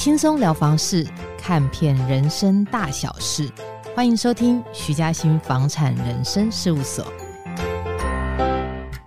[0.00, 3.52] 轻松聊房事，看遍人生大小事，
[3.94, 7.04] 欢迎收听徐嘉欣房产人生事务所。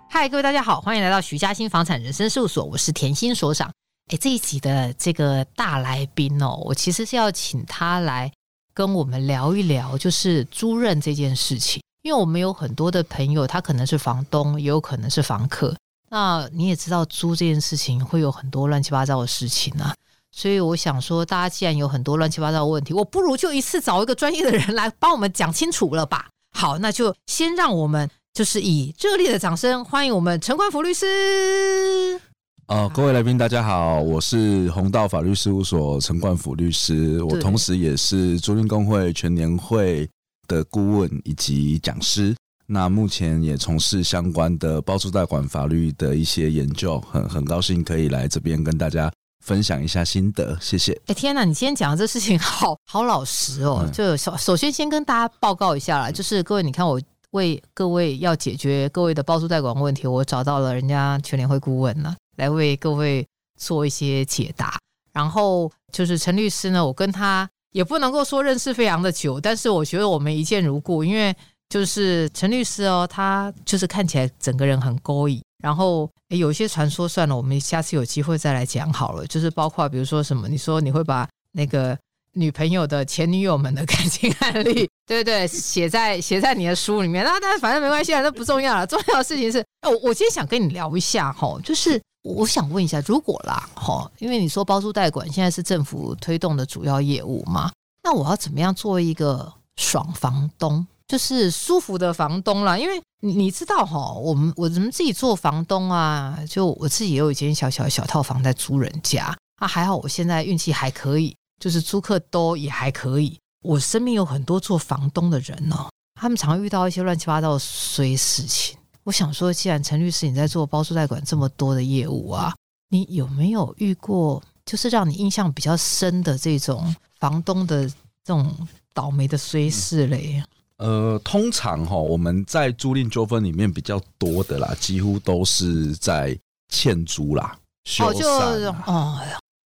[0.07, 3.71] 嗨，各位大家好，欢迎来到徐嘉欣房产人生事务所，我是甜心所长。
[4.11, 8.31] 哎，这一集的这个大来宾哦，我其实是要请他来
[8.71, 11.81] 跟我们聊一聊，就是租任这件事情。
[12.03, 15.75] 因为我们有很多的朋友，他可能是房东，也有可能是房客。
[16.11, 19.91] 那你也知道，租这件事情会有很多乱七八糟的事情啊。
[20.35, 26.27] 所以我想说，大家既然有很多乱七八糟的问题，我不如就一次找一个专业的人来帮我们讲清楚了吧。
[26.57, 32.19] 好，那就先让我们就是以热烈的掌声欢迎我们陈冠福律师。
[32.65, 40.09] 呃，各位来宾，大家好，我是弘道法律事务所陈冠福律师，我同时也是租赁公会全年会
[40.47, 42.35] 的顾问以及讲师。
[42.65, 49.11] 那目前也从事相关的包租代管法律的一些研究，很很高兴可以来这边跟大家
[49.43, 50.97] 分享一下心得，谢谢。
[51.07, 53.85] 哎，天哪，你今天讲的这事情好 好老实哦。
[53.91, 56.99] 就首首先先跟大家报告一下啦，就是各位，你看我
[57.31, 63.27] 为各位要解决各位的包租代管问题，我找到了人家全联会顾问呢，来为各位
[63.59, 64.79] 做一些解答。
[65.11, 71.35] 然后就是陈律师呢，我跟他也不能够说认识非常的久，但是我觉得我们一见如故，因为
[71.67, 75.41] 就是陈律师哦，他就是看起来整个人很勾引。
[75.63, 79.25] 然后有一些传说算了，我们下次有机会再来讲好了。
[79.25, 81.97] 就是包括比如说什么，你说你会把那个
[82.33, 87.23] 女朋友的前女友们的感情案例，对对， 写在写在你的书里面。
[87.23, 88.85] 那但反正没关系啊，那不重要了。
[88.85, 97.71] 重要的事情是，我我今天想跟你聊一下哈，就是我想问一下，如果啦哈，因为你说包租代管现在是政府推动的主要业务嘛，
[98.03, 100.85] 那我要怎么样做一个爽房东？
[101.13, 109.25] 就是舒服的房东啦，因为你你知道哈，我们我们自己做房东啊，就我自己也有一间小小小套房在租人家
[109.57, 113.37] 啊，还好我现在运气还可以，就是租客多也还可以。
[113.61, 115.87] 我身边有很多做房东的人哦，
[116.19, 118.75] 他们常遇到一些乱七八糟的衰事情。
[119.03, 122.55] 我想说，既然陈律师你在做包租代管这么多的业务啊，
[122.89, 128.51] 你有没有遇过就是让你印象比较深的这种房东的这种
[128.95, 130.43] 倒霉的衰事嘞？
[130.85, 139.17] 嗯呃，通常哈，我们在租赁纠纷里面比较多的啦，几乎都是在欠租啦、修缮哦，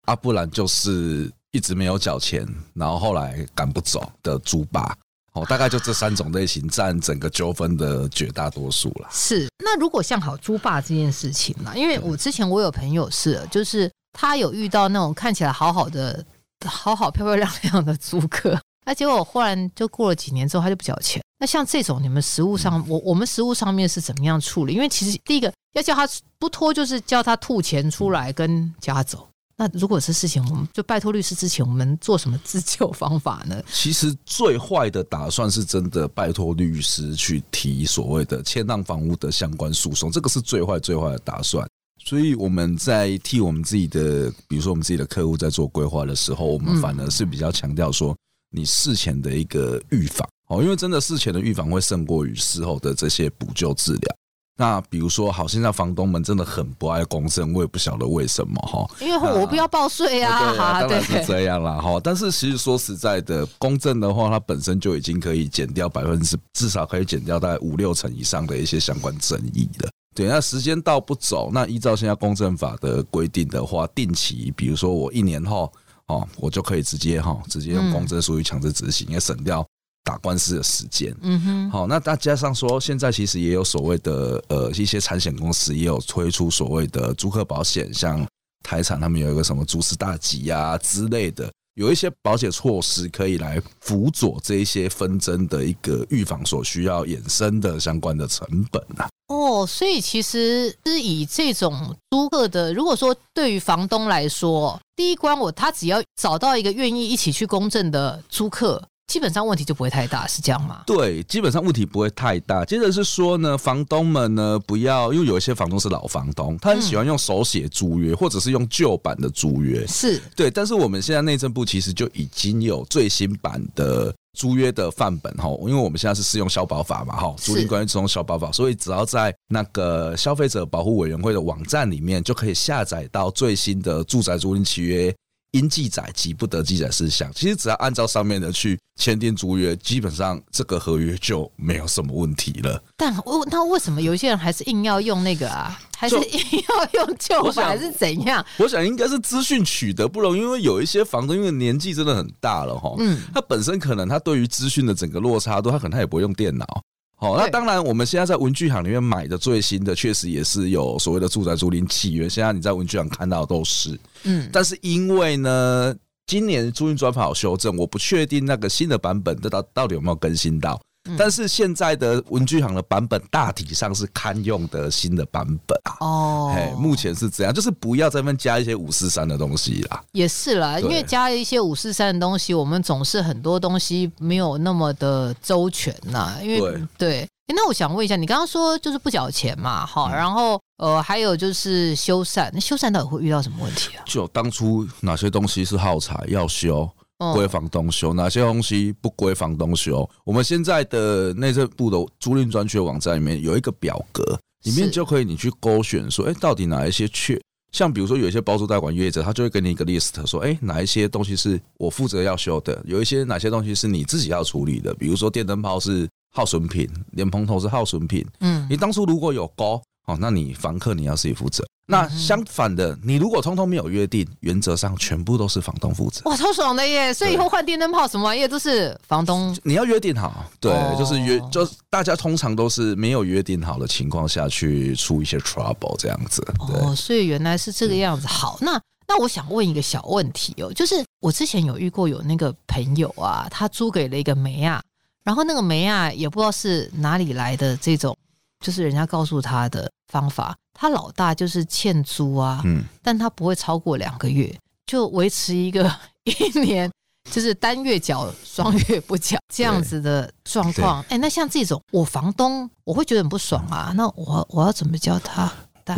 [0.05, 4.93] 啊，不然就是一直没有缴钱，然后后来赶不走的租霸，
[5.31, 9.07] 哦，大概就这三种类型占整个纠纷的绝大多数啦。
[9.09, 11.71] 是，那如果像好租霸这件事情呢？
[11.75, 16.25] 因为我之前我有朋友是，就是他有遇到那种看起来好好的、
[16.65, 18.59] 好好漂漂亮亮的租客。
[18.85, 21.21] 那结果忽然就过了几年之后，他就不缴钱。
[21.39, 24.73] 那像这种，你们实物上，我我们实物上面是怎么样处理？
[24.73, 26.07] 因为其实第一个要叫他
[26.39, 29.27] 不拖，就是叫他吐钱出来跟叫他走。
[29.57, 33.61] 那如果是事情，我们就拜托律师之前，我们做什么自救方法呢？
[33.71, 41.67] 其实最坏的打算是真的拜托律师去提所谓的欠当房屋的相关诉讼，这个是最坏最坏的打算。
[42.03, 48.15] 所以我们在替我们自己的，比如说我们自己的客户在做规划的时候，我们反而是比较强调说。
[48.55, 54.15] 你事前的一个预防哦，因为真的事前的预防会胜过于事后的这些补救治疗。
[54.57, 58.89] 那比如说，好，现在房东们真的很不爱公证，我也不晓得为什么哈。
[59.01, 61.99] 因为我不要报税啊，对啊，当然是这样啦哈。
[62.01, 69.89] 但是其实说实在的，公证的话，它本身就已经可以减掉百分之至少可以减掉大概五六成以上的一些相关争议的。
[70.15, 75.69] 对，那时间到不走，那依照现在公证法的规定的话，定期，比如说我一年后。
[76.07, 79.65] 哦，我就可以直接哈，直接用公证书去强制执行，也省掉
[80.03, 81.15] 打官司的时间。
[81.21, 88.23] 嗯哼，好，那再加上说，现在其实也有所谓的呃一些产险公司也有推出所谓的租客保险，像
[88.63, 91.51] 台产他们有一个什么租师大吉啊之类的。
[91.75, 99.09] 有一些保险措施可以来辅佐这一些纷争的一个预防所需要衍生的相关的成本啊。
[99.27, 108.83] 哦，所以其实是以这种租客的，如果说对于房东来说，第一关我他只要找到一个愿意一起去公证的租客。
[109.07, 110.81] 基本上问题就不会太大，是这样吗？
[110.87, 112.65] 对，基本上问题不会太大。
[112.65, 119.85] 接着是说呢，房东们呢不要，因为有一些房东是老房东，他很喜欢用手写租约，或者是用旧版的租约。
[119.85, 135.15] 是对，但是我们现在内政部其实就已经有最新版的租约的范本哈，因为我们现在是适用消保法嘛哈，租赁关于这种消保法，所以只要在那个消费者保护委员会的网站里面，就可以下载到最新的住宅租赁契约。
[135.55, 142.81] 应记载及不得记载事项，其实只要按照上面的去签订租约，基本上这个合约就没有什么问题了。
[142.97, 145.79] 但我那为什么有些人还是硬要用那个啊？
[145.97, 148.45] 还是硬要用旧法，还是怎样？
[148.57, 156.83] 我想应该是资讯取得不容易，因为有一些房东因为年纪真的很大了哈，嗯，他本身可能他对于资讯的整个落差度，他可能他也不会用电脑。
[157.17, 162.27] 好，那当然我们现在在文具行里面买的最新的，确实也是有所谓的住宅租赁契约。
[162.27, 165.95] 现在你在文具行看到的都是，嗯，但是因为呢，
[166.27, 170.79] 今年租赁专法有修正，我不确定那个新的版本的到到底有没有更新到。
[171.17, 175.97] 但是现在的文具行的版本大体上是堪用的新的版本啊。
[175.99, 180.03] 哦，哎，目前是这样，就是不要在那边加一些五四三的东西啦。
[180.11, 186.37] 也是啦，因为加了一些五四三的东西，我们总是很多东西没有那么的周全呐。
[186.41, 189.85] 因为对，那我想问一下，你刚刚说就是不缴钱嘛？
[189.85, 194.03] 好，然后呃，还有就是修缮，那修缮到底会遇到什么问题啊？
[194.05, 196.89] 就当初哪些东西是耗材要修？
[197.33, 200.07] 归房东修，哪些东西不归房东修？
[200.23, 204.23] 我们现在的内政部的租赁专区网站里面有一个表格，
[204.63, 207.39] 里面就可以你去勾选说，哎，到底哪一些缺？
[207.71, 212.81] 像比如说有一些包租代管业者，他就会给你一个 list，说，哎，哪一些东西是我负责要修的？
[212.85, 214.93] 有一些哪些东西是你自己要处理的？
[214.93, 221.65] 比如说电灯泡是耗损品，莲蓬头是耗损品，嗯，你当初如果有勾，哦，那你房客你要自己负责。
[221.87, 226.21] 那相反的，你如果通通没有约定，原则上全部都是房东负责。
[226.25, 227.13] 哇，超爽的耶！
[227.13, 229.55] 所以以后换电灯泡什么玩意都是房东。
[229.63, 236.43] 你要约定好，对，哦、就是约，就大家通常都是没有约定好的情况下去出一些 trouble 这样子。
[236.57, 238.25] 哦，所以原来是这个样子。
[238.25, 244.81] 好，那那我想问一个小问题哦，就是我之前有遇过有那个朋友啊，他租给了一个梅亚，
[245.23, 248.17] 然后那个梅亚也不知道是哪里来的这种，
[248.59, 250.55] 就是人家告诉他的方法。
[250.73, 254.53] 他老大就是欠租啊，嗯，但他不会超过两个月，
[254.85, 255.89] 就维持一个
[256.25, 256.91] 一年，
[257.31, 261.01] 就是单月缴，双月不缴这样子的状况。
[261.09, 263.93] 哎，那像这种，我房东我会觉得很不爽啊。
[263.95, 265.51] 那我我要怎么教他？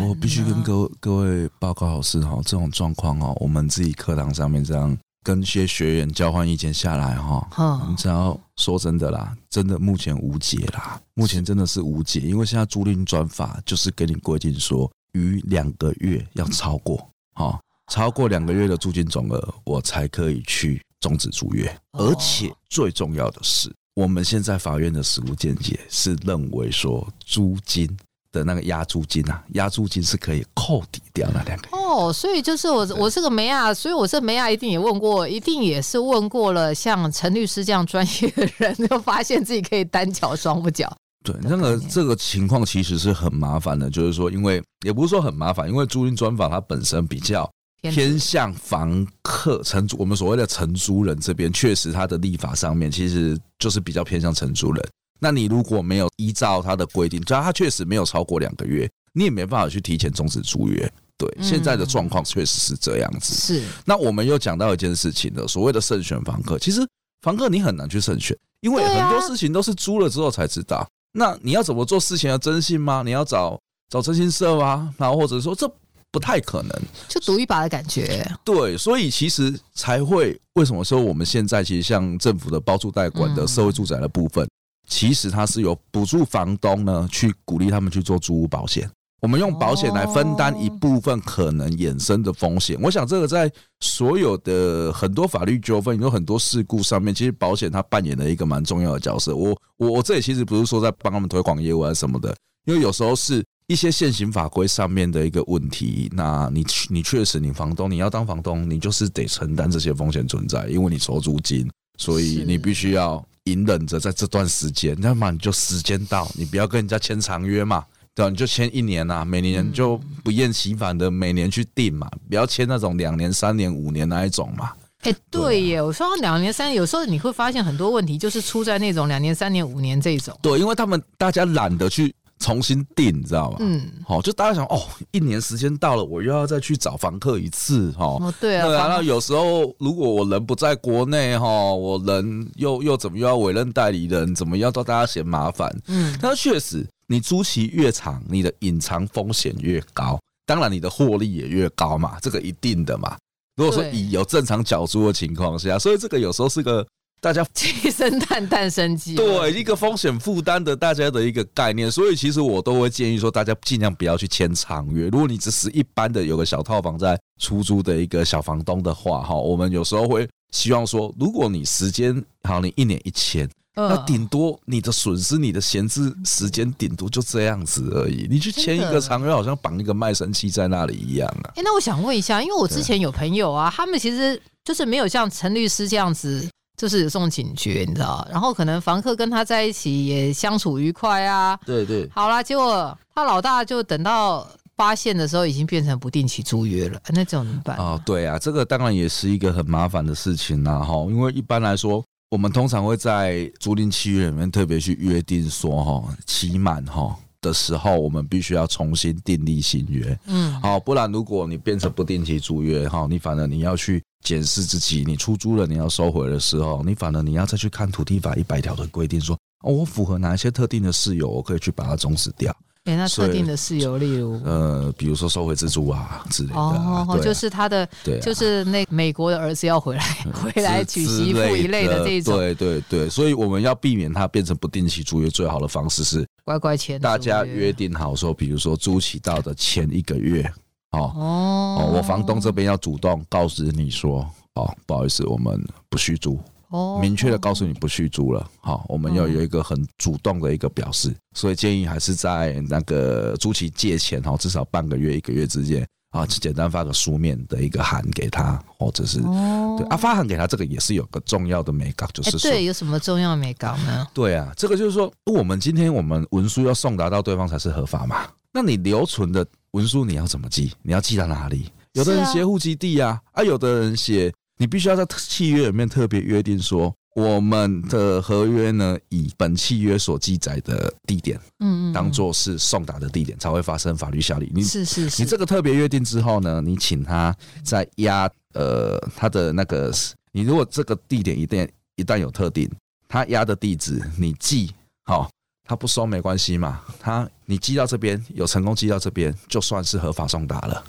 [0.06, 4.96] 我必须跟各位各位报告老师哈，这种状况哦，我们自己课堂上面这样。
[5.28, 16.96] 跟一些学员交换意见下来哈，你只要说真的啦，真的目前无解啦，目前真的是无解，因为现在租赁转法就是给你规定说，逾两个月要超过，
[17.34, 17.60] 哈，
[17.92, 21.70] 超过两个月的租金总额，我才可以去终止租约。
[21.92, 27.86] 而且最重要的是，我们现在法院的实务见解是认为说，租金。
[28.32, 40.94] 的那个押租金啊，押租金是可以扣抵掉那两个哦，所以就是我我这个梅亚，所以我这梅亚一定也问过，一定也是问过了，像陈律师这样专业的人，就发现自己可以单脚双不脚。
[41.24, 47.50] 对，那个这个情况其实是很麻烦的，就是说，因为也不是说很麻烦，因为租赁专法它本身比较
[47.82, 54.88] 偏向房客承租，我们所谓的承租人这边，确实它的立法上面其实就是比较偏向承租人。
[55.18, 60.92] 那你如果没有依照他的规定，只要他确实没有超过两个月，你也没办法去提前终止租约。
[61.16, 63.34] 对，现在的状况确实是这样子。
[63.34, 63.64] 是。
[63.84, 66.86] 那我们又讲到一件事情了，所谓的慎选房客，其实
[67.22, 70.88] 房客你很难去慎选，因为很多事情都是租了之后才知道。
[71.12, 73.02] 那你要怎么做事情要征信吗？
[73.04, 73.58] 你要找
[73.90, 74.94] 找征信社吗？
[74.96, 75.68] 然后或者说这
[76.12, 76.70] 不太可能，
[77.08, 78.24] 就赌一把的感觉。
[78.44, 84.48] 对，所以其实才会为什么说我们现在其实像政府的包租代管的社会住宅的部分。
[84.88, 88.90] 其实它是有补助房东呢，去鼓励他们去做租屋保险。
[89.20, 92.78] 我们用保险来分担一部分可能衍生的风险。
[92.80, 99.34] 我想这个在所有的很多法律纠纷、有很多事故上面，其实保险它扮演了一个蛮重要的角色。
[99.34, 102.32] 我我我这里其实不是说在帮他们推广业务啊什么的，
[102.66, 106.08] 因为有时候是一些现行法规上面的一个问题。
[106.14, 111.68] 那你你确实你房东你要当房东，你就是得承担这些风险存在，因为你收租金，
[111.98, 113.22] 所以你必须要。
[113.50, 118.30] 隐忍着，在这段时间，那么你就时间到，你不要跟人家签长约嘛，对吧？
[118.30, 124.72] 你就签一年啊，每年就不厌其烦的每年去定嘛，不要签那种两年、三年、五年那一种嘛。
[125.02, 130.36] 哎，对耶，我说两年、三年，有时候你会发现很多问题就是出在那种两年、三年、五年这种。
[130.42, 132.12] 对，因为他们大家懒得去。
[132.38, 133.56] 重新定，你知道吗？
[133.60, 134.80] 嗯，好，就大家想，哦，
[135.10, 138.86] 一年时间到了，我又要再去找房客一次，哈、哦，对啊，对啊。
[138.88, 145.74] 那有时候如果我人不在国内，哈，我人又又怎么又要委任代理人，怎么要到大家嫌麻烦？
[145.86, 153.16] 嗯，但确实，你租期越长，你的隐藏风险越高，当然你的获利也越高嘛，这个一定的嘛。
[153.56, 156.86] 如果说以有正常缴租的情况下，所以这个有时候是个
[157.20, 165.08] 大家 鸡生蛋，蛋生鸡，对一个风险负担的大家的一个概念，所以其实我都会建议说，大家尽量不要去签长约。
[165.08, 178.26] 如果你只是一般的有个小套房在出租的一个小房东的话，哈，我们有时候会希望说，如果你时间好，你一年一签，那顶多你的损失、你的闲置时间顶多就这样子而已。
[178.30, 181.50] 你去签一个长约，好像绑一个卖身契在那里一样啊。
[181.56, 186.48] 哎，那我想问一下，因为我之前有朋友啊，他们其实就是没有像陈律师这样子。
[186.78, 191.58] 就是有这种警觉，你知道，然后可能房客跟他在一起也相处愉快啊。
[191.66, 192.08] 对对。
[192.14, 197.76] 好啦，结果他老大就等到发现的时候，已经变成不定期租约了，那这种怎么办？
[197.78, 200.94] 哦，对啊，这个当然也是一个很麻烦的事情啦，哈。
[201.10, 210.16] 因为一般来说，我们通常会在租赁契约里面特别去约定说，哈，期满哈的时候，我们必须要重新订立新约。
[210.26, 210.52] 嗯。
[210.62, 214.00] 好，不然如果你变成不定期租约，哈，你反而你要去。
[214.28, 222.54] 检视自己，你出租了，你要收回的时候，你反而你要再去看土地法一百条的规定，说哦，我符合哪一些特定的事由，我可以去把它终止掉。
[222.84, 226.56] 哎、欸，那特定的事由，例如呃，比如说收回自住啊之类的。
[226.56, 230.04] 哦，啊、就是他的，对、啊，就是那美国的儿子要回来，
[230.34, 232.36] 回来娶媳妇一类的这一种。
[232.36, 240.52] 对对对，所以我们要避免它变成不定期租约，最好的方式是乖乖签，大家约定好说，比如说租期到的前一个月。
[240.92, 246.38] 哦哦，我房东这边要主动告知你说，哦，不好意思，我们不续租。
[246.70, 248.46] 哦，明确的告诉你不续租了。
[248.60, 264.06] 好，我们要有一个很主动的一个表示，所以建议还是在那个租期借钱哈，至少半个月、一个月之间啊，简单发个书面的一个函给他，或者是对啊，发函给他，这个也是有个重要的美稿，就是说对，有什么重要的眉角呢？
[264.12, 268.26] 对啊，这个就是说，我们今天我们文书要送达到对方才是合法嘛。
[268.50, 270.72] 那你留存的文书你要怎么寄？
[270.82, 271.70] 你要寄到哪里？
[271.92, 284.50] 有的人写户籍地啊，啊，有的人写你必须要在契约里面特别约定说，我们的合约呢，以本契约所记载的地点，嗯，当做是送达的地点，才会发生法律效力。
[284.54, 287.34] 你是是是，你这个特别约定之后呢，你请他
[287.64, 289.92] 再押呃他的那个，
[290.32, 292.70] 你如果这个地点一旦一旦有特定，
[293.08, 294.70] 他押的地址你记
[295.04, 295.28] 好。
[295.68, 300.82] 他不收没关系嘛，他你寄到这边有成功寄到这边，就算是合法送达了。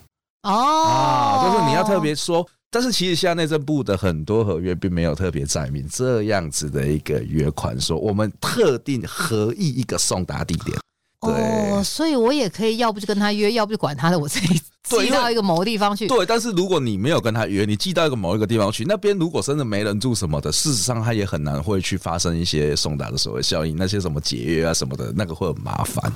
[0.43, 10.77] 哦，啊，就是你要特别说，但是其实现在内政部的很多合约并没有特别载明这样子的一个约款，说我们特定合意一个送达地点。
[11.19, 14.61] 对，哦，所以我也可以，要不就跟他约，要不就管他的，我自己。
[14.89, 16.07] 寄到一个某个地方去。
[16.07, 26.11] 对，但是如果你没有跟他约，你寄到一个某一个地方去，那边如果真的没人住什么的，事实上他也很难会去发生一些送达的所谓效应，那些什么解约啊什么的，那个会很麻烦。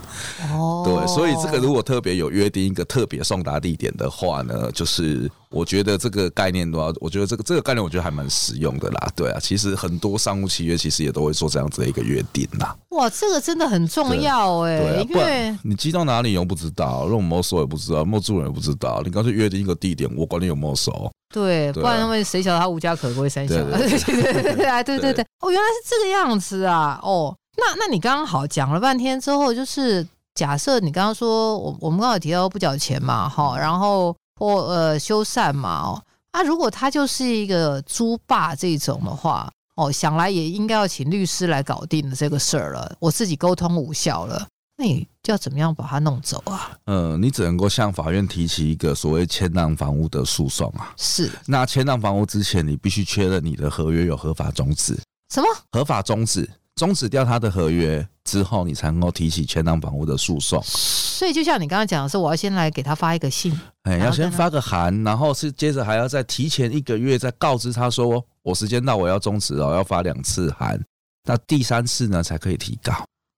[0.51, 9.12] 哦，对，所以这个如果特别有约定一个特别送达地点的话呢，就是我觉得这个概念的话，我觉得这个这个概念我觉得还蛮实用的啦。
[9.15, 12.75] 对啊，其实很多商务契约其实也都会做这样子的一个约定啦。
[12.89, 21.12] 哇，这个真的很重要哎、欸，因为你寄到哪里又不知道，如果没收也不知道，没住人也不知道，你干脆约定一个地点，我管你有没收。
[21.33, 23.55] 对，不然他们谁晓得他无家可归三小？
[23.55, 25.25] 对对对对对对 对。
[25.39, 27.00] 哦，原来是这个样子啊！
[27.01, 39.52] 哦，那那你刚刚好讲了半天之后，就是假设你刚刚说我我们刚刚有提到不缴钱嘛，哈，然后或呃修缮嘛，哦，啊，如果他就是一个租霸这种的话。
[39.75, 42.96] 哦，想来也应该要请律师来搞定的这个事儿了。
[43.00, 44.48] 我自己沟通无效了，
[44.78, 46.78] 那你就要怎么样把它弄走啊？
[46.86, 50.94] 嗯，你只能够向法院提起一个所谓迁让房屋的诉讼啊。
[50.96, 54.96] 是，那迁让房屋之前，你必须确认你的合约有合法终止。
[55.34, 55.48] 什么？
[55.72, 56.48] 合法终止？
[56.75, 60.62] 终止掉他的合约之后，你才能够提起迁让房屋的诉讼。
[60.63, 70.80] 所以，就像你刚刚讲的是，我要先来给他发一个信，哎，要先发个函，然后是接着还要再提前一个月再告知他说，我时间到，我要终止了，要发两次函，
[71.25, 72.94] 那第三次呢才可以提告。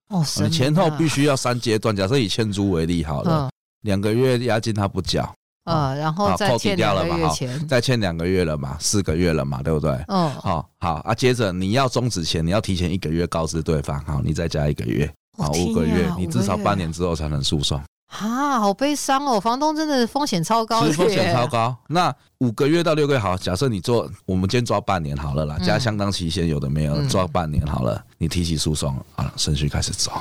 [0.10, 1.96] 哦，你前后必须要三阶段。
[1.96, 3.50] 假设以欠租为例好了，
[3.82, 5.34] 两个月押金他不缴。
[5.66, 9.92] 呃，然后再欠两个月钱，再欠两个月了嘛，四个月了嘛，对不对？
[10.08, 11.14] 嗯，好，好啊。
[11.14, 17.82] 接着你要终止前，你要提前一个月告知对方，好，你再加一个月，好，五个月，你至少半年之后才能诉讼。
[18.12, 21.76] 啊，好悲伤哦，房东真的风险超高，风险超高。
[21.88, 30.12] 那五个月到六个月，好，假设你做，我们今天抓半年好了啦，加相当期限有的没有，抓半年好了，你提起诉讼，好了，程序开始走。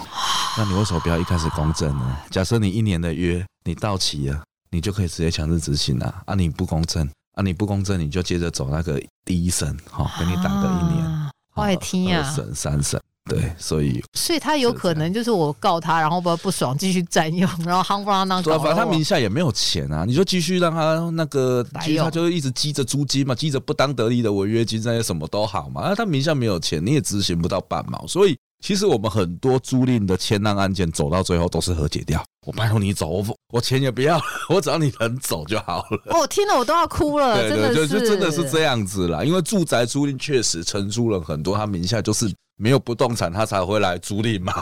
[0.56, 2.16] 那你为什么不要一开始公证呢？
[2.30, 4.40] 假设你一年的约你到期了。
[4.74, 6.34] 你就可以直接强制执行了啊！
[6.34, 7.42] 你不公正啊！
[7.44, 13.00] 你不公正，你就接着走那个第一审，好，给你打个一年，我也听啊，二审、三审，
[13.30, 18.42] 对，所以所以他有可能就是我告他，然后不不爽继续占用，然后夯不啷当。
[18.42, 25.82] 对，反正他名下也没有钱啊，你就继续让他那个，其实他就一直积着租金嘛，积着不当得利的违约金，这些什么都好嘛。
[25.82, 28.36] 啊，他名下没有钱，你也执行不到半毛，所以。
[28.64, 32.24] 其实我们很多租赁的签让案件走到最后都是和解掉。
[32.46, 34.18] 我拜托你走，我我钱也不要，
[34.48, 36.00] 我只要你能走就好了。
[36.06, 39.22] 哦，听了我都要哭了，对对对，就真的是这样子啦。
[39.22, 44.54] 因为住宅租赁确实承租了很多，他名下就是没有不动产，他才会来租赁嘛。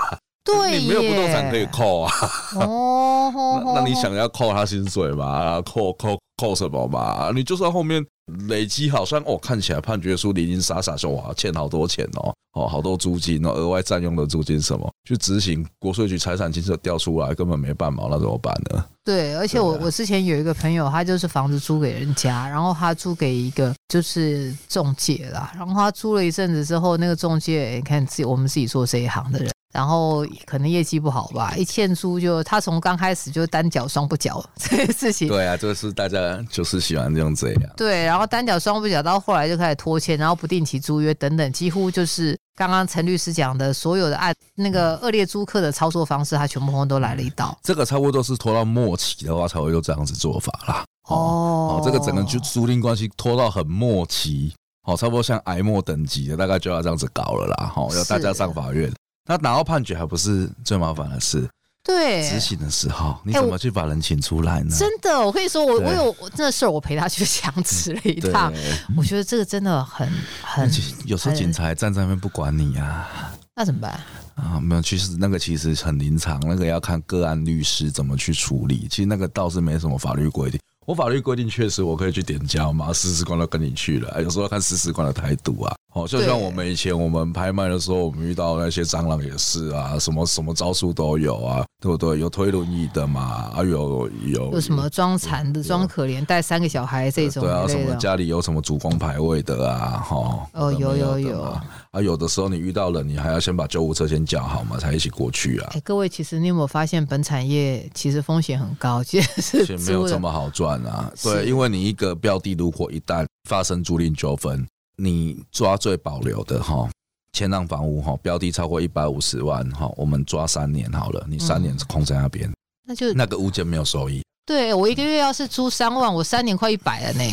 [0.44, 2.12] 对，你没有不动产可以扣啊。
[2.56, 3.32] 哦，
[3.66, 5.60] 那那你想要扣他薪水嘛？
[5.62, 7.30] 扣扣扣什么嘛？
[7.34, 8.04] 你就算后面。
[8.46, 18.82] 累积好像哦，看起来判决书零零散散说哇，欠好多钱哦，哦，好多租金哦，额外占用的租金什么，去执行国税局财产金就调出来，根本没办法，那怎么办呢？
[19.04, 29.50] 对，而且我、啊、我之前有一个朋友，他就是房子租给人家，然后他租给一个就是中介啦，然后他租了一阵子之后，那个中介你看自己我们自己做这一行的人。
[29.72, 35.28] 然后可能业绩不好吧，一欠租就他从刚开始就单缴双不缴 这些事情。
[35.28, 37.62] 对啊，就是大家就是喜欢这样这样。
[37.76, 47.58] 对，然后单缴双不缴，到后来就开始拖欠，然后不定期租约等等，几乎就是刚刚陈律师讲的所有的案那个恶劣租客的操作方式，他全部都来了一道。
[47.62, 50.84] 这个差不多都是拖到末期的话，才会有这样子做法啦。
[51.08, 54.52] 哦，哦，这个整个就租赁关系拖到很末期，
[54.84, 57.72] 哦，差不多像癌末等级的，大概就要这样子搞了啦。
[57.74, 58.92] 好，要大家上法院。
[59.24, 61.48] 他拿到判决还不是最麻烦的事，
[61.84, 64.70] 对，执行的时候你怎么去把人请出来呢？
[64.70, 68.52] 欸、真的，我跟你说，我我有我这事儿，我陪他去强吃了一趟。
[68.96, 70.08] 我觉得这个真的很
[70.42, 70.70] 很，
[71.04, 74.00] 有时候警察站在那边不管你啊，那怎么办
[74.34, 74.58] 啊？
[74.60, 78.88] 没有，其实那个其实很临场，那个要看个案律师怎么去处理。
[78.88, 80.60] 其实那个倒是没什么法律规定。
[80.84, 85.74] 我法律规定确实我可以去点交嘛，试试官都跟你去了，有时候要看试试官的态度啊。
[85.94, 92.20] 哦，就像我们以前我们拍卖的时候，我们遇到那些蟑螂也是啊，什么什么招数都有啊，对不对？
[92.20, 101.42] 有推轮椅的嘛，啊有有有什么装残的、装可怜带三个小孩这种，对啊，什么家里有什么主攻牌位的啊，哈，哦有有有
[101.90, 105.70] 啊，有的时候你遇到了，你还要先把救护车先叫好嘛，才一起过去啊。
[105.74, 111.12] 哎，各位，其实你有没有发现，本产业其实风险很高，其实是 没有这么好赚啊。
[111.20, 114.64] 对，因为你一个标的如果一旦发生租赁纠纷。
[114.94, 116.86] 你抓最保留的哈，
[117.32, 122.54] 签让房屋哈，标的超过一百五十万哈，我们抓三年好了，你三年是空在那边，嗯，
[122.86, 124.22] 那就那个物件没有收益。
[124.44, 127.24] 对，我一个月要是租三万，我三年快一百了呢。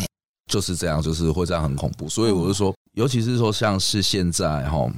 [0.50, 2.08] 就是这样，就是会这样很恐怖。
[2.08, 4.90] 所以我就说，尤其是说像是现在哈，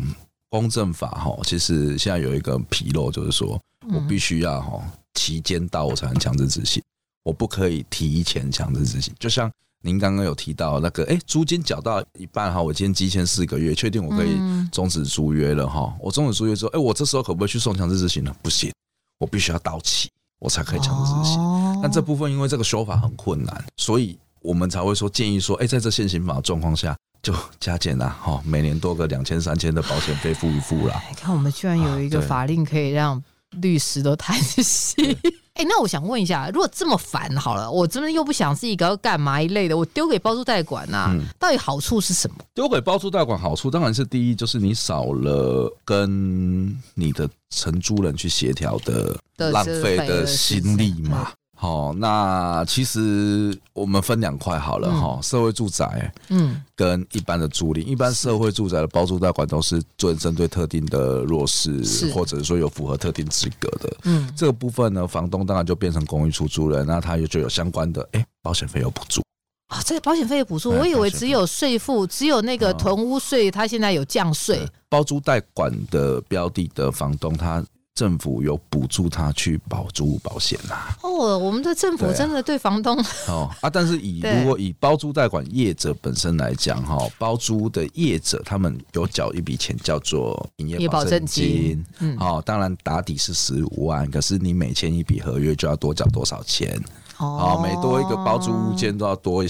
[0.49, 3.61] 公证法哈，其实现在有一个纰漏，就是说
[3.93, 4.83] 我必须要哈
[5.15, 6.83] 期间到我才能强制执行，
[7.25, 9.51] 我不可以提前强制执行，就像。
[9.85, 14.37] 您刚刚有提到那个，哎，租金缴到一半哈，我今天积欠四个月，确定我可以
[14.71, 15.93] 终止租约了哈。
[16.01, 18.35] 我终止租约之后，哎，我这时候可不可以去送强制执行呢？
[18.43, 18.73] 不行，
[19.19, 21.81] 我必须要到期，我才可以强制执行。
[21.83, 31.03] 但这部分因为这个修法很困难，所以我们才会说建议说，哎，在这现行法状况下就加减啦，哈，每年多个两千三千的保险费付一付啦。
[31.11, 33.21] 你看，我们居然有一个法令可以让
[33.61, 35.17] 律师都叹息。
[35.55, 42.37] 哎，那我想问一下，如果这么烦，好了，我真的又不想自己搞干嘛一类的，我丢给包租代管呐、啊嗯，到底好处是什么？
[42.55, 51.31] 丢给包租代管好处当然是第一，就是你少了跟你的承租人去协调的浪费的心力嘛。
[51.63, 61.81] 好，那其实我们分两块好了哈、嗯，社会住宅，嗯，跟一般的租赁，一般社会住宅的包租代管都是专针对特定的弱势，
[62.13, 69.23] 或者说有符合特定资格的，嗯，这个部分呢，房东当然就变成公寓出租人，那他又就有相关的，哎、欸，保险费有补助
[69.69, 77.65] 啊，这个保险费有补助，我以为只有税负，只有那个囤屋税，他现在有降税，包租代管的标的的房东他。
[77.95, 80.95] 政府有补助他去保租保险呐。
[81.03, 82.97] 哦，我们的政府真的对房东
[83.29, 96.83] 哦啊，但是以如果以包租代管业者本身来讲哈，包租的业者他们有缴一笔钱叫做营业保证金，嗯，好，当然打底是十五万，可是你每签一笔合约就要多缴多少钱？
[97.19, 99.45] 哦，每多一个包租物件都要多，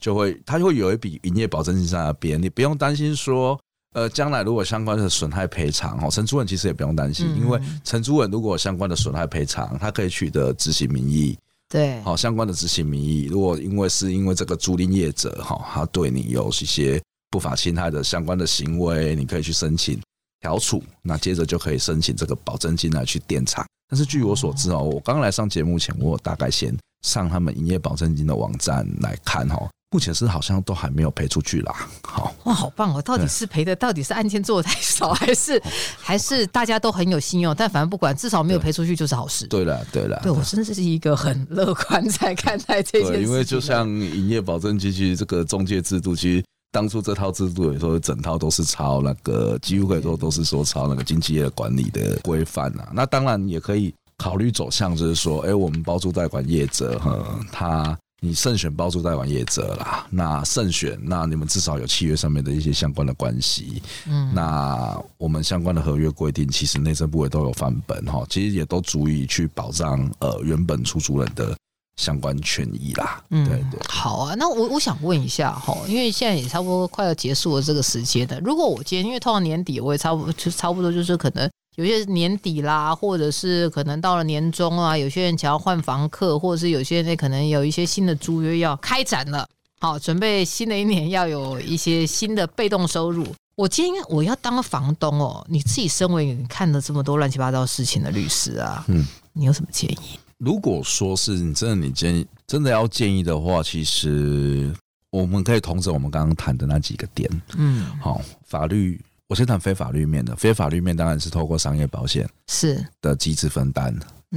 [0.00, 3.58] 就会他就会有一笔营业保证金在那边，你不用担心说。
[3.94, 13.28] 呃，将来如果相关的损害赔偿，哈，承租人其实也不用担心，因为承租人如果有相关的损害赔偿，他可以取得执行名义，对，好，相关的执行名义。
[13.30, 20.00] 如果因为是因为这个租赁业者，哈，他对你有一些不法侵害的相关的行为，你可以去申请
[20.40, 23.64] 调处，那接着就可以申请这个保证金来去垫偿。
[23.88, 29.70] 但是据我所知哦，我刚来上节目前，我大概先上他们营业保证金的网站来看，哈。
[29.94, 31.72] 目前是好像都还没有赔出去啦。
[32.02, 33.00] 好哇，好棒哦！
[33.00, 35.62] 到底是赔的，到底是案件做的太少，还是
[35.96, 37.54] 还是大家都很有信用？
[37.56, 39.46] 但反正不管，至少没有赔出去就是好事。
[39.46, 43.22] 对了，对了，对我真的是一个很乐观在看待这件事。
[43.22, 52.88] 因为就像营业保证机器这个中介制度，其实当初这套制度也说整套都是抄那个，几乎可以说都是说抄那个经纪业管理的规范啊。
[52.92, 57.96] 那当然也可以考虑走向，就是说，哎，我们包租代管业者哈，他。
[58.24, 63.82] 你慎选包租代管业者啦，那慎选，那你们至少有契约上面的一些相关的关系。
[64.06, 71.54] 嗯，那我们相关的合约规定，其实内政部也都有范本哈，其实也都足以去保障呃原本出租人的
[71.96, 73.22] 相关权益啦。
[73.28, 73.78] 嗯，对对。
[73.86, 81.50] 好啊，那我我想问一下哈，因为现在也差不多快要结束了这个时间的，如果我今天因为到年底，我也差不多就差不多就是可能。
[81.76, 89.48] 有些年底啦，或者是可能到了年终啊，有些人想要换房客，或者是有些人可能有一些新的租约要开展了，
[89.80, 93.26] 好，准备新的一年要有一些新的被动收入。
[93.56, 100.18] 我今天我要当房东哦，你自己身为你看了这么多乱七八糟事情的律师啊，嗯，你有什么建议？
[100.38, 104.72] 如果说是你真的你建议真的要建议的话，其实
[105.10, 109.00] 我们可以同整我们刚刚谈的那几个点，嗯，好，法律。
[109.26, 113.94] 我先谈非法律面的，非法律面当然是透过商业保险是的机制分担。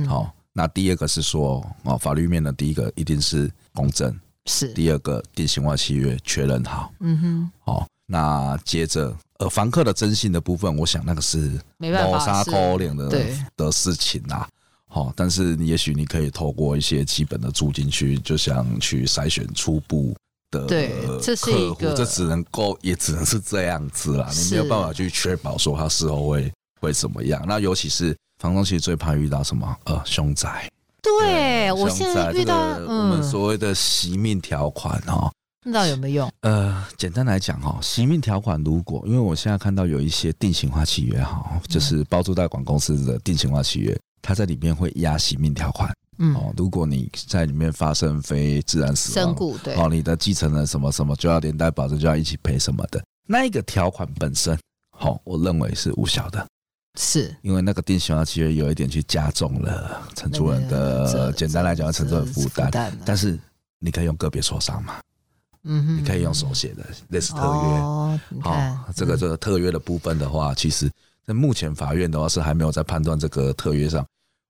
[0.07, 6.91] 好，那第二个是说哦，法律面的第一个一定是公证，是第二个定型化契约确认好。
[6.99, 13.09] 嗯哼，好，那接着呃，房客的征信的部分，我想那个是没办法是扣脸的
[13.55, 14.47] 的事情啊。
[14.87, 20.15] 好，但是你也许你可以透过一些基本的租金去，就像去筛选初步。
[20.51, 27.43] 的对，这是一个，这只能够也只能是这样子啦，你没有办法去确保说他事后会会怎么样。
[27.47, 29.75] 那尤其是房东其实最怕遇到什么？
[29.85, 30.69] 呃，凶宅。
[31.01, 35.31] 对，我现在遇到我们所谓的惜命条款哦，
[35.63, 36.31] 不知道有没有用？
[36.41, 45.89] 呃，简单来讲哈，惜命条款如果因为我现在看到有一些定型化契约哈，就是包租代管公司的定型化契约，它在里面会压惜命条款。
[46.19, 54.57] 嗯，哦，如果你在里面发生非自然死亡，对，哦，你的继承人什么什么就要连带保证，就要一起赔什么的，那一个条款本身，
[54.89, 56.43] 好，我认为是无效的，
[56.99, 57.35] 是。
[57.43, 63.39] 因为那个定型化契约有一点去加重了承租人的，简单来讲，承租人负担，但是
[63.77, 64.95] 你可以用个别磋商嘛，
[65.65, 70.89] 嗯，你可以用手写的类似特约，好，这个这个特约的部分的话，其实
[71.27, 74.03] 在目前法院的话是还没有在判断这个特约上。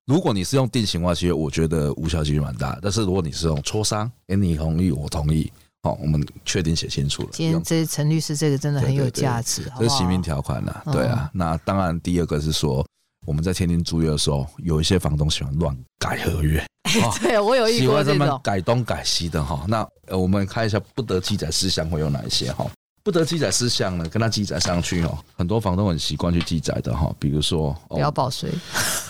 [0.08, 2.80] 如果你是用定型化契约，我觉得无效几率蛮大。
[2.82, 5.52] 但是如果你是用磋商，哎，你同意，我同意，
[5.84, 7.30] 好，我们确定写清楚了。
[7.34, 11.30] 今天这陈律师这个真的很有价值，这是行名条款了，对啊。
[11.34, 12.88] 那当然，第二个是说
[13.26, 16.66] 我们在签订租约的时候，有一些房东喜欢乱改合约，
[17.22, 19.66] 对我有一喜欢这么改东改西的哈。
[19.68, 22.66] 那我们看一下不得记载事项会有哪一些哈。
[23.04, 25.18] 不得记载事项呢，跟他记载上去哦。
[25.36, 28.50] 很多房东很习惯去记载的哈，比如说不要报税，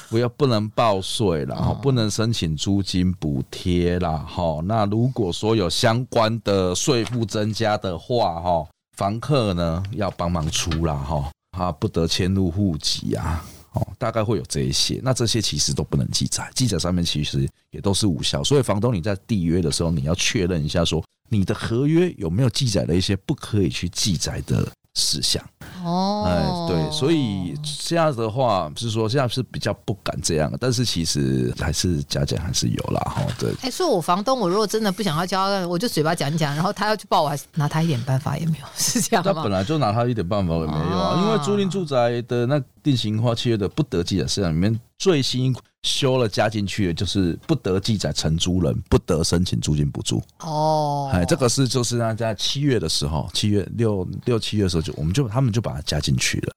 [0.10, 4.60] 不要不能报税啦，哈，不能申请租金补贴啦，哈。
[4.66, 15.00] 那如果说有相关的税负增加的话，哈，房客呢要帮忙出啦，哈，啊，不得迁入户籍啊，哦，大概会有这一些。
[15.04, 18.44] 那这些其实都不能记载，记载上面其实也都是无效。
[18.44, 21.04] 所以房东你在缔约的时候，你要确认一下说。
[21.30, 25.44] 你的合约有没有记载了一些不可以去记载的事项？
[25.88, 33.00] 哦，哎，对，所以这样的话是说现在是比较不敢这样，但是其实还是加减还是有啦。
[33.06, 33.22] 哈。
[33.40, 39.34] 对，哎，所以我房东，我如果真的不想要交，我就嘴巴讲讲，然后他要去报，我还是拿他一点办法也没有，是这样吗？
[39.34, 45.56] 他本来就拿他一点办法也没有啊，哦、因为租赁住宅的那定型化契约的不得记载事项里面最新。
[45.84, 50.22] 修了加进去的，就是不得记载承租人，不得申请租金补助。
[50.40, 56.52] 哦，哎，这个是就是他在七月的时候，七月六六七月的时候就我们就他们就把它加进去了。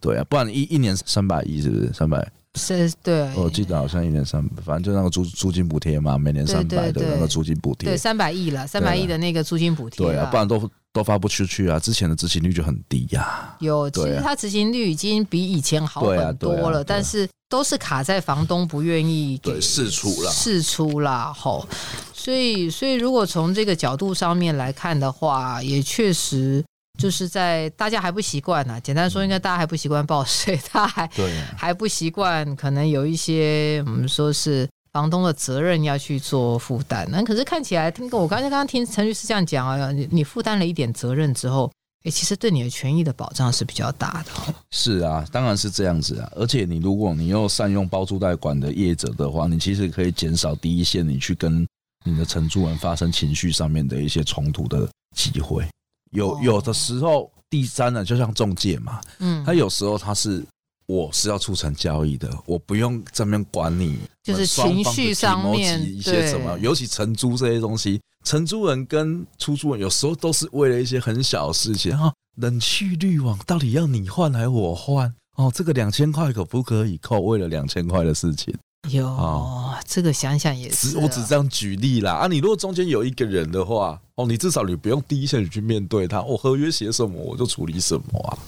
[0.00, 1.92] 对啊，不然一一年三百亿是不是？
[1.92, 3.28] 三百是，对。
[3.34, 7.90] 我记得好像一年三百，反正就那个租租金补贴嘛，每年三百的那个租金补贴。
[7.90, 10.06] 对，三百亿了，三百亿的那个租金补贴。
[10.06, 10.58] 对啊，不然都
[10.92, 11.78] 都发不出去啊。
[11.78, 13.56] 之前的执行率就很低呀、啊。
[13.60, 17.28] 有，其实它执行率已经比以前好很多了，但是。
[17.52, 21.68] 都是卡在房东不愿意给释出了，释出啦，吼，
[22.14, 26.64] 所以所以如果从这个角度上面来看的话，也确实
[26.98, 28.80] 就是在大家还不习惯呢。
[28.80, 37.08] 简单说，应该大家还不习惯报税，他还对还不习惯，可能有一些我们说是房东的责任要去做负担。
[37.10, 41.70] 那可是看起来，听我刚才刚刚听陈律师这样讲啊，你你负担了一点责任之后。
[42.04, 44.54] 哎，其实对你的权益的保障是比较大的。
[44.72, 46.28] 是啊，当然是这样子啊。
[46.34, 51.64] 而且你如果你又善用包租代管的业者的话，你其实可以减少第一线你去跟
[52.04, 55.64] 你的承租人发生情绪上面的一些冲突的机会。
[56.10, 60.44] 有有的时候，第三呢，就像中介嘛，嗯，他有时候他是
[60.92, 75.12] 我是要促成交易的，我不用这边管你，就是情绪上面一些什么，尤其承租这些东西，承租人跟出租人有时候都是为了一些很小的事情啊，冷气滤网到底要你换还是我换？
[75.36, 77.20] 哦，这个两千块可不可以扣？
[77.20, 78.54] 为了两千块的事情。
[78.90, 80.98] 有、哦，这个想想也是。
[80.98, 82.26] 我只这样举例啦啊！
[82.26, 88.38] 你如果中间有一个人的话，哦，你至少你不用第一线去面对他，我、哦、合约写什么我就处理什么啊。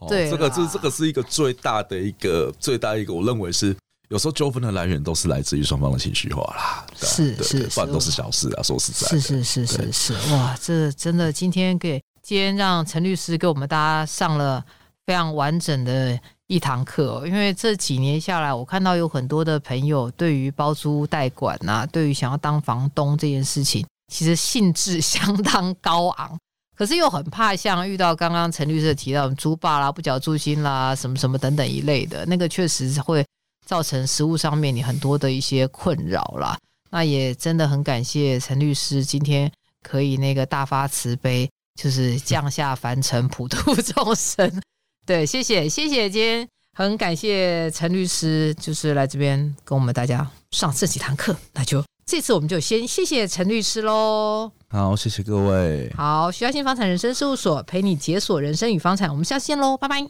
[0.00, 3.76] 哦、对，这个这这个是一个最大的一个最大一个，我认为是
[4.08, 6.84] 有时候纠纷的来源都是来自于双方的情绪化啦。
[6.96, 8.62] 是是，不然都是小事啊。
[8.64, 14.64] 说实在，是是是是是，哇，这真的今天给今天让陈律师给我们大家上了
[15.06, 16.18] 非常完整的。
[16.48, 26.38] 一堂课，因为这几年下来，我看到有很多的朋友对于包租代管呐、啊，对于想要当房东这件事情，其实兴致相当高昂，
[26.76, 33.26] 可是又很怕像遇到刚刚陈律师提到租霸啦、不缴租金啦、什么什么等等一类的，那个确实会
[33.66, 36.56] 造成实务上面你很多的一些困扰啦。
[36.90, 39.50] 那也真的很感谢陈律师今天
[39.82, 44.62] 可以那个大发慈悲，就是降下凡尘普度众生。
[45.06, 51.34] 对，谢谢，谢谢，今天很感谢陈律师，就是来这边跟我们大家上这几堂课。
[51.54, 54.50] 那就这次我们就先谢谢陈律师喽。
[54.68, 55.92] 好，谢谢各位。
[55.96, 60.08] 好，徐嘉欣房产人生事务所陪你解锁人生与房产，我们下次见喽，拜拜。